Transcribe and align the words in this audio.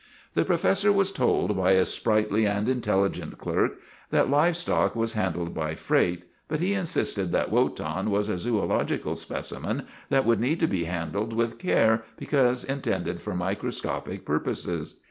The 0.33 0.43
professor 0.45 0.91
was 0.91 1.11
told 1.11 1.55
by 1.55 1.73
a 1.73 1.85
sprightly 1.85 2.47
and 2.47 2.67
intelli 2.67 3.11
gent 3.11 3.37
clerk 3.37 3.77
that 4.09 4.31
live 4.31 4.57
stock 4.57 4.95
was 4.95 5.13
handled 5.13 5.53
by 5.53 5.75
freight, 5.75 6.25
but 6.47 6.59
he 6.59 6.73
insisted 6.73 7.31
that 7.33 7.51
Wotan 7.51 8.09
was 8.09 8.27
a 8.27 8.39
zoological 8.39 9.13
speci 9.13 9.61
men 9.61 9.85
that 10.09 10.25
would 10.25 10.39
need 10.39 10.59
to 10.61 10.67
be 10.67 10.85
handled 10.85 11.33
with 11.33 11.59
care 11.59 12.03
be 12.17 12.25
cause 12.25 12.63
intended 12.63 13.21
for 13.21 13.35
microscopic 13.35 14.25
purposes. 14.25 14.95